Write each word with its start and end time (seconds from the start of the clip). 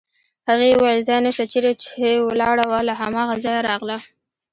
هغې 0.49 0.69
وویل: 0.75 1.01
ځای 1.07 1.19
نشته، 1.25 1.45
چېرې 1.53 1.71
چې 1.83 2.07
ولاړه 2.27 2.65
وه 2.71 2.79
له 2.87 2.93
هماغه 3.01 3.35
ځایه 3.43 3.61
راغله. 3.69 3.97